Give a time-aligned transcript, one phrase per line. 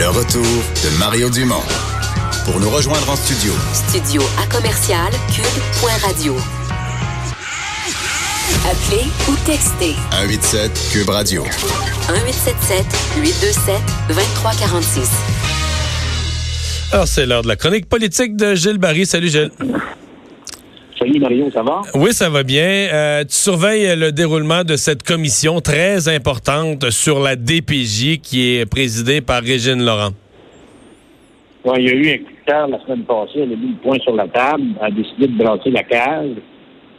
[0.00, 1.62] Le retour de Mario Dumont.
[2.46, 3.52] Pour nous rejoindre en studio.
[3.74, 6.38] Studio à commercial cube.radio.
[8.64, 9.94] Appelez ou textez.
[10.10, 11.42] 187 Cube Radio.
[11.42, 12.86] 1877
[13.18, 13.74] 827
[14.08, 15.10] 2346.
[16.92, 19.04] Alors, c'est l'heure de la chronique politique de Gilles Barry.
[19.04, 19.50] Salut, Gilles.
[21.10, 21.80] Salut, Mario, ça va?
[21.96, 22.62] Oui, ça va bien.
[22.62, 28.70] Euh, tu surveilles le déroulement de cette commission très importante sur la DPJ qui est
[28.70, 30.10] présidée par Régine Laurent.
[31.76, 33.40] Il y a eu un coup de cœur la semaine passée.
[33.40, 36.30] Elle a mis le point sur la table, a décidé de brasser la case.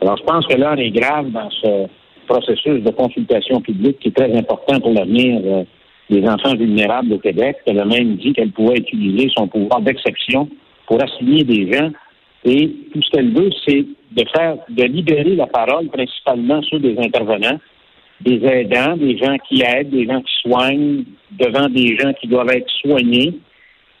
[0.00, 1.86] Alors, je pense que l'heure est grave dans ce
[2.26, 5.62] processus de consultation publique qui est très important pour l'avenir euh,
[6.10, 7.58] des enfants vulnérables au Québec.
[7.64, 10.48] Elle a même dit qu'elle pouvait utiliser son pouvoir d'exception
[10.88, 11.90] pour assigner des gens.
[12.44, 16.98] Et tout ce qu'elle veut, c'est de faire, de libérer la parole, principalement ceux des
[16.98, 17.58] intervenants,
[18.20, 22.50] des aidants, des gens qui aident, des gens qui soignent, devant des gens qui doivent
[22.50, 23.34] être soignés.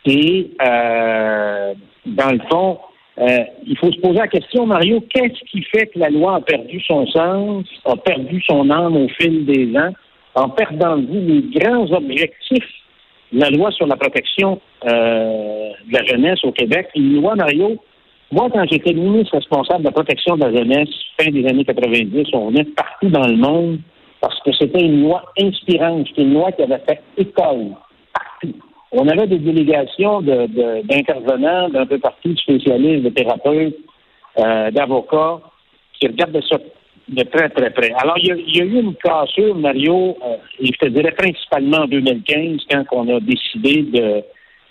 [0.06, 1.74] Et euh,
[2.06, 2.78] dans le fond,
[3.18, 6.40] euh, il faut se poser la question, Mario, qu'est-ce qui fait que la loi a
[6.40, 9.92] perdu son sens, a perdu son âme au fil des ans,
[10.34, 12.64] en perdant de vue les grands objectifs
[13.32, 16.88] de la loi sur la protection euh, de la jeunesse au Québec?
[16.94, 17.76] Une loi, Mario,
[18.32, 22.28] moi, quand j'étais ministre responsable de la protection de la jeunesse, fin des années 90,
[22.32, 23.80] on venait partout dans le monde
[24.20, 27.72] parce que c'était une loi inspirante, c'était une loi qui avait fait école
[28.12, 28.54] partout.
[28.92, 33.78] On avait des délégations d'intervenants de, d'un peu partout, de spécialistes, de thérapeutes,
[34.38, 35.40] euh, d'avocats,
[35.98, 36.58] qui regardent ça
[37.08, 37.92] de très, très près.
[37.96, 41.86] Alors, il y a, eu une cassure, Mario, euh, et je te dirais principalement en
[41.86, 44.22] 2015, quand on a décidé de,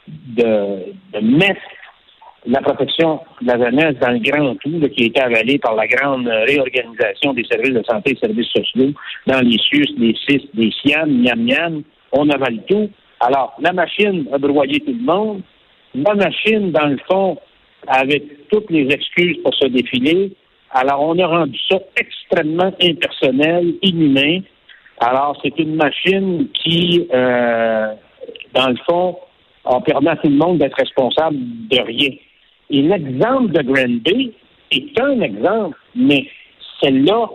[0.07, 1.59] de, de mettre
[2.45, 5.87] la protection de la jeunesse dans le grand tout, qui a été avalé par la
[5.87, 8.93] grande réorganisation des services de santé et services sociaux,
[9.27, 12.89] dans les SUS, les CIS, les SIAM, miam miam, on avale tout.
[13.19, 15.41] Alors, la machine a broyé tout le monde.
[15.93, 17.37] La machine, dans le fond,
[17.87, 20.31] avait toutes les excuses pour se défiler.
[20.71, 24.41] Alors, on a rendu ça extrêmement impersonnel, inhumain.
[24.99, 27.93] Alors, c'est une machine qui, euh,
[28.53, 29.17] dans le fond,
[29.65, 31.37] a permis à tout le monde d'être responsable
[31.69, 32.11] de rien.
[32.69, 34.33] Et l'exemple de Granby
[34.71, 36.25] est un exemple, mais
[36.81, 37.29] celle-là,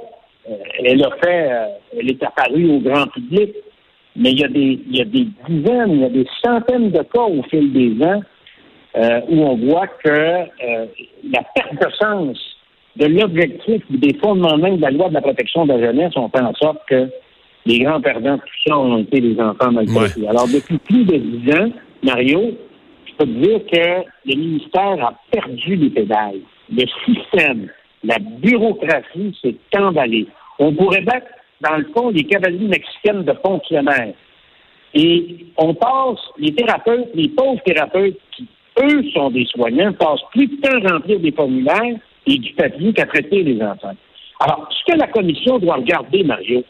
[0.49, 1.67] euh, elle a fait, euh,
[1.99, 3.55] elle est apparue au grand public
[4.17, 6.93] mais il y, a des, il y a des dizaines, il y a des centaines
[6.93, 8.23] de cas au fil des ans
[8.97, 12.39] euh, où on voit que la perte de sens
[12.95, 16.29] de l'objectif des fondements même de la loi de la protection de la jeunesse ont
[16.29, 17.09] fait en sorte que
[17.67, 20.29] les grands perdants de tout ça ont été les enfants maltraités.
[20.29, 21.71] Alors, depuis plus de dix ans,
[22.03, 22.53] Mario,
[23.19, 26.41] je peux dire que le ministère a perdu les pédales.
[26.71, 27.69] Le système,
[28.03, 30.27] la bureaucratie s'est emballée.
[30.59, 31.27] On pourrait battre
[31.61, 34.15] dans le fond, des cavaliers mexicaines de fonctionnaires.
[34.93, 38.47] Et on passe, les thérapeutes, les pauvres thérapeutes qui,
[38.83, 41.97] eux, sont des soignants, passent plus de temps à remplir des formulaires
[42.27, 43.97] et du papier qu'à traiter les enfants.
[44.41, 46.65] Alors, ce que la commission doit regarder, Mario,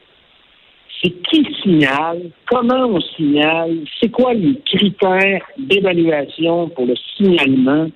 [1.05, 7.89] c'est qui signale, comment on signale, c'est quoi les critères d'évaluation pour le signalement,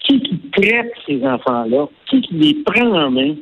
[0.00, 0.22] qui
[0.52, 3.34] traite ces enfants-là, qui qui les prend en main,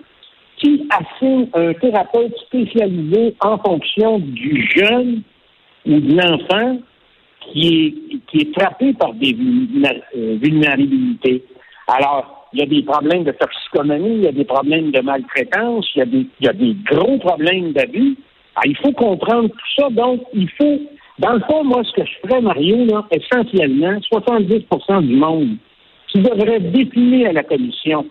[0.56, 5.22] qui assigne un thérapeute spécialisé en fonction du jeune
[5.86, 6.78] ou de l'enfant
[7.40, 11.44] qui est, qui est frappé par des euh, vulnérabilités?
[11.86, 15.86] Alors, il y a des problèmes de toxicomanie, il y a des problèmes de maltraitance,
[15.94, 18.16] il y a des, il y a des gros problèmes d'abus.
[18.64, 19.88] Il faut comprendre tout ça.
[19.90, 20.80] Donc, il faut,
[21.18, 25.56] dans le fond, moi, ce que je ferais, Mario, là, essentiellement, 70% du monde
[26.08, 28.06] qui devrait définir à la commission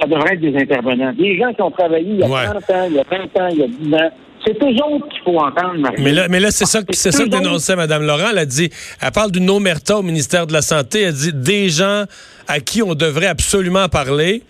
[0.00, 1.12] ça devrait être des intervenants.
[1.12, 3.48] Des gens qui ont travaillé il y a 30 ans, il y a 20 ans,
[3.52, 4.10] il y a 10 ans.
[4.44, 6.02] C'est eux autres qu'il faut entendre, Marie.
[6.02, 8.28] Mais là, mais là c'est ça, c'est ça que dénonçait Mme Laurent.
[8.30, 8.68] Elle a dit,
[9.00, 11.02] elle parle d'une omerta au ministère de la Santé.
[11.02, 12.04] Elle dit des gens
[12.46, 14.42] à qui on devrait absolument parler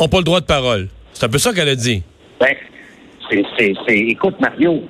[0.00, 0.88] n'ont pas le droit de parole.
[1.12, 2.02] C'est un peu ça qu'elle a dit.
[2.40, 2.54] Ben,
[3.58, 4.82] c'est, écoute, Mario,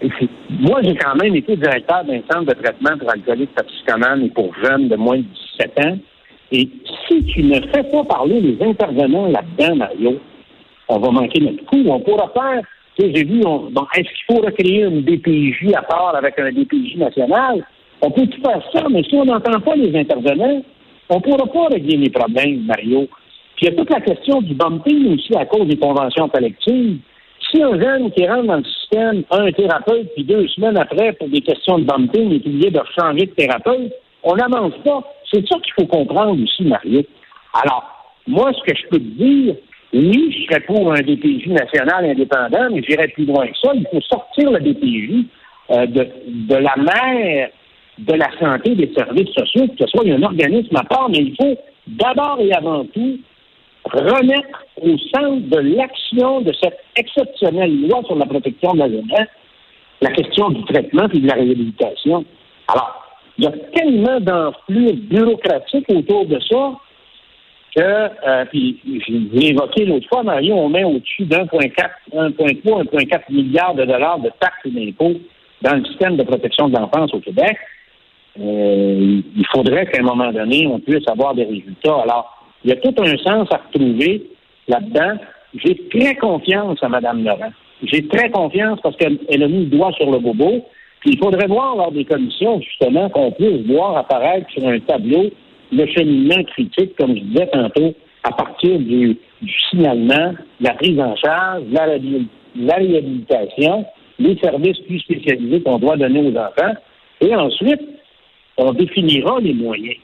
[0.50, 4.54] moi, j'ai quand même été directeur d'un centre de traitement pour alcooliques toxicomanes et pour
[4.62, 5.24] jeunes de moins de
[5.58, 5.98] 17 ans.
[6.52, 6.68] Et
[7.08, 10.20] si tu ne fais pas parler les intervenants là-dedans, Mario,
[10.88, 11.82] on va manquer notre coup.
[11.86, 12.62] On pourra faire
[13.08, 17.64] j'ai vu, bon, est-ce qu'il faut recréer une DPJ à part avec un DPJ national?
[18.02, 20.62] On peut tout faire ça, mais si on n'entend pas les intervenants,
[21.08, 23.08] on ne pourra pas régler les problèmes, Mario.
[23.56, 26.98] Puis il y a toute la question du bumping aussi à cause des conventions collectives.
[27.50, 31.28] Si un jeune qui rentre dans le système un thérapeute, puis deux semaines après, pour
[31.28, 33.92] des questions de bumping, est obligé de changer de thérapeute,
[34.22, 35.02] on n'avance pas.
[35.30, 37.02] C'est ça qu'il faut comprendre aussi, Mario.
[37.64, 37.84] Alors,
[38.26, 39.56] moi, ce que je peux te dire,
[39.92, 43.72] oui, je serais pour un DPJ national indépendant, mais j'irais plus loin que ça.
[43.74, 45.24] Il faut sortir le DPJ
[45.70, 47.48] euh, de, de la mère
[47.98, 51.36] de la santé des services sociaux, que ce soit un organisme à part, mais il
[51.36, 51.56] faut
[51.86, 53.18] d'abord et avant tout
[53.84, 59.26] remettre au centre de l'action de cette exceptionnelle loi sur la protection de la
[60.02, 62.24] la question du traitement et de la réhabilitation.
[62.68, 63.04] Alors,
[63.36, 66.72] il y a tellement d'enflure bureaucratique autour de ça
[67.76, 73.74] que, euh, puis j'ai évoqué l'autre fois, Mario, on met au-dessus d'1,4, 1,3, 1,4 milliards
[73.74, 75.20] de dollars de taxes et d'impôts
[75.62, 77.56] dans le système de protection de l'enfance au Québec.
[78.38, 82.00] Euh, il faudrait qu'à un moment donné, on puisse avoir des résultats.
[82.02, 84.26] Alors, il y a tout un sens à retrouver
[84.68, 85.18] là-dedans.
[85.54, 87.52] J'ai très confiance à Mme Laurent.
[87.82, 90.64] J'ai très confiance parce qu'elle a mis le doigt sur le bobo.
[91.00, 95.30] Puis il faudrait voir lors des commissions, justement, qu'on puisse voir apparaître sur un tableau
[95.72, 99.16] le cheminement critique, comme je disais tantôt, à partir du,
[99.70, 103.86] signalement, la prise en charge, la réhabilitation,
[104.18, 106.74] les services plus spécialisés qu'on doit donner aux enfants.
[107.22, 107.80] Et ensuite,
[108.58, 109.96] on définira les moyens.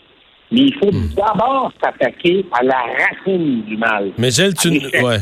[0.52, 1.10] Mais il faut hmm.
[1.16, 4.12] d'abord s'attaquer à la racine du mal.
[4.16, 5.18] Mais Gilles, tu, ouais.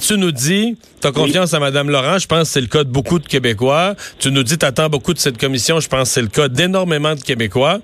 [0.00, 2.82] tu nous dis, tu as confiance à Mme Laurent, je pense que c'est le cas
[2.82, 3.94] de beaucoup de Québécois.
[4.18, 6.48] Tu nous dis, tu attends beaucoup de cette commission, je pense que c'est le cas
[6.48, 7.78] d'énormément de Québécois.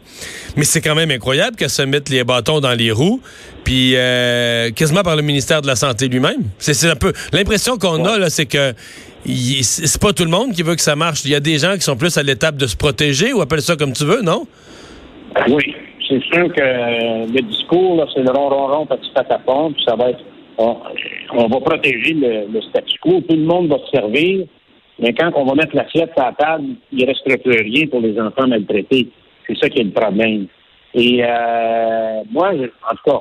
[0.57, 3.21] Mais c'est quand même incroyable qu'elle se mette les bâtons dans les roues,
[3.63, 6.43] puis euh, quasiment par le ministère de la Santé lui-même.
[6.59, 7.13] C'est un peu...
[7.33, 8.75] L'impression qu'on a, là, c'est que
[9.63, 11.25] c'est pas tout le monde qui veut que ça marche.
[11.25, 13.63] Il y a des gens qui sont plus à l'étape de se protéger, ou appelle
[13.63, 14.49] ça comme tu veux, non?
[15.49, 15.75] Oui,
[16.11, 20.25] c'est sûr que le discours, c'est le ronron-ron, petit patapon, puis ça va être.
[20.59, 24.45] On, va protéger le, statu quo, tout le monde va se servir,
[24.99, 28.01] mais quand on va mettre l'assiette à la table, il ne restera plus rien pour
[28.01, 29.09] les enfants maltraités.
[29.47, 30.49] C'est ça qui est le problème.
[30.93, 33.21] Et euh, moi, en tout cas,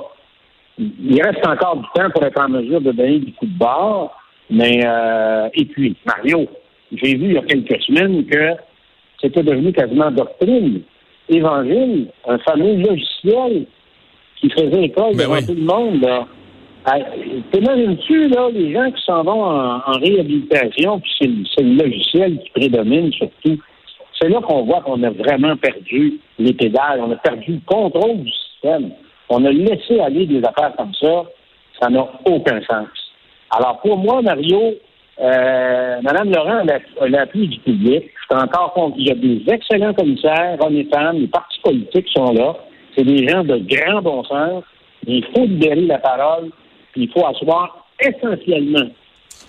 [0.78, 4.12] il reste encore du temps pour être en mesure de donner des coups de barre,
[4.50, 6.46] mais euh, et puis, Mario,
[6.92, 8.54] j'ai vu il y a quelques semaines que
[9.22, 10.82] c'était devenu quasiment doctrine
[11.30, 13.66] Évangile, un fameux logiciel
[14.38, 16.02] qui faisait école ben devant tout le monde.
[16.02, 16.28] Là.
[17.52, 23.12] T'imagines-tu, là, les gens qui s'en vont en, réhabilitation, puis c'est le logiciel qui prédomine
[23.14, 23.60] surtout.
[24.20, 28.24] C'est là qu'on voit qu'on a vraiment perdu les pédales, on a perdu le contrôle
[28.24, 28.92] du système.
[29.30, 31.26] On a laissé aller des affaires comme ça,
[31.80, 32.88] ça n'a aucun sens.
[33.52, 34.74] Alors pour moi, Mario,
[35.22, 36.66] euh, Madame Laurent
[37.02, 38.06] a l'appui du public.
[38.06, 38.94] Je suis encore compte.
[38.98, 42.56] Il y a des excellents commissaires, hommes et femmes, les partis politiques sont là.
[42.96, 44.64] C'est des gens de grand bon sens.
[45.06, 46.50] Il faut libérer la parole,
[46.96, 48.90] il faut asseoir essentiellement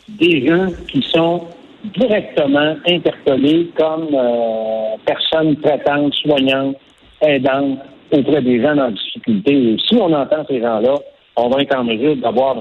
[0.09, 1.47] des gens qui sont
[1.85, 6.77] directement interpellés comme euh, personnes traitantes, soignantes,
[7.23, 7.79] aidantes
[8.13, 9.73] auprès des gens en difficulté.
[9.73, 10.95] Et si on entend ces gens-là,
[11.37, 12.57] on va être en mesure d'avoir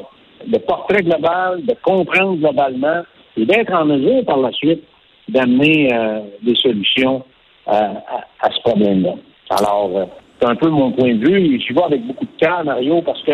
[0.48, 3.04] le portrait global, de comprendre globalement
[3.38, 4.84] et d'être en mesure par la suite
[5.30, 7.24] d'amener euh, des solutions
[7.68, 9.14] euh, à, ce problème-là.
[9.50, 10.06] Alors, euh,
[10.40, 11.56] c'est un peu mon point de vue.
[11.56, 13.34] Et je vois avec beaucoup de cœur, Mario, parce que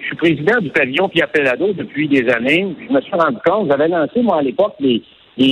[0.00, 2.74] je suis président du pavillon Pierre depuis des années.
[2.86, 5.02] Je me suis rendu compte, j'avais lancé, moi, à l'époque, les,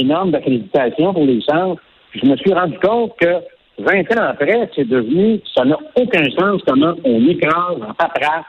[0.05, 1.81] normes d'accréditation pour les centres.
[2.13, 3.37] Je me suis rendu compte que
[3.79, 8.45] 20 ans après, c'est devenu, ça n'a aucun sens comment on écrase en paperasse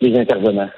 [0.00, 0.68] les intervenants.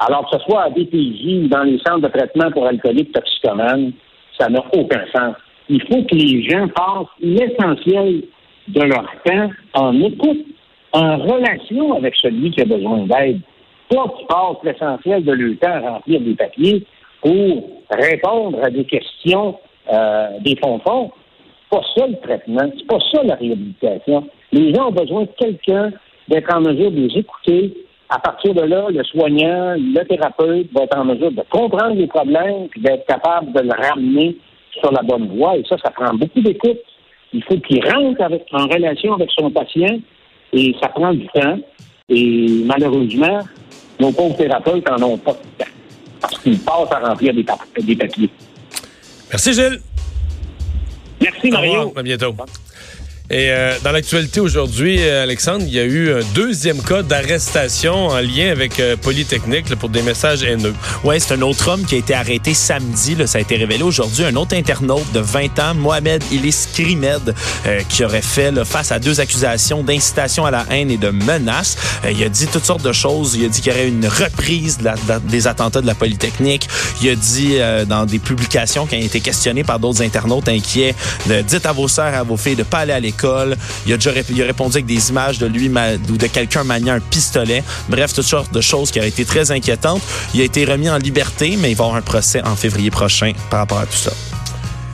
[0.00, 3.92] Alors que ce soit à DPJ ou dans les centres de traitement pour alcooliques toxicomanes,
[4.38, 5.34] ça n'a aucun sens.
[5.68, 8.22] Il faut que les gens passent l'essentiel
[8.68, 10.46] de leur temps en écoute,
[10.92, 13.40] en relation avec celui qui a besoin d'aide.
[13.90, 16.84] Pas qu'ils passent l'essentiel de leur temps à remplir des papiers
[17.20, 19.56] pour répondre à des questions
[19.92, 21.10] euh, des fonds-fonds.
[21.70, 24.26] C'est pas ça le traitement, c'est pas ça la réhabilitation.
[24.52, 25.92] Les gens ont besoin de quelqu'un
[26.28, 27.74] d'être en mesure de les écouter,
[28.10, 32.06] à partir de là, le soignant, le thérapeute va être en mesure de comprendre les
[32.06, 34.36] problèmes et d'être capable de le ramener
[34.80, 35.56] sur la bonne voie.
[35.56, 36.78] Et ça, ça prend beaucoup d'écoute.
[37.32, 38.22] Il faut qu'il rentre
[38.52, 39.98] en relation avec son patient
[40.54, 41.58] et ça prend du temps.
[42.08, 43.40] Et malheureusement,
[44.00, 45.70] nos pauvres thérapeutes n'en ont pas de temps
[46.20, 48.30] parce qu'ils passent à remplir des, papiers.
[49.30, 49.80] Merci, Gilles.
[51.20, 51.92] Merci, Mario.
[51.94, 52.34] À bientôt.
[53.30, 58.06] Et euh, dans l'actualité aujourd'hui, euh, Alexandre, il y a eu un deuxième cas d'arrestation
[58.06, 60.72] en lien avec euh, Polytechnique pour des messages haineux.
[61.04, 63.16] Oui, c'est un autre homme qui a été arrêté samedi.
[63.16, 64.24] Là, ça a été révélé aujourd'hui.
[64.24, 67.34] Un autre internaute de 20 ans, Mohamed Ilis Krimed,
[67.90, 71.76] qui aurait fait là, face à deux accusations d'incitation à la haine et de menaces.
[72.10, 73.34] il a dit toutes sortes de choses.
[73.34, 74.78] Il a dit qu'il y aurait une reprise
[75.24, 76.66] des attentats de la Polytechnique.
[77.02, 80.94] Il a dit dans des publications qui ont été questionnées par d'autres internautes inquiets,
[81.26, 83.17] de, dites à vos sœurs, à vos filles de pas aller à l'école
[83.86, 87.62] il a déjà répondu avec des images de lui ou de quelqu'un maniant un pistolet.
[87.88, 90.02] Bref, toutes sortes de choses qui auraient été très inquiétantes.
[90.34, 93.32] Il a été remis en liberté, mais il va avoir un procès en février prochain
[93.50, 94.12] par rapport à tout ça.